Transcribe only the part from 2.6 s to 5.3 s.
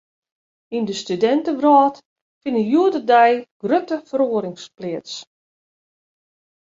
hjoed-de-dei grutte feroarings pleats.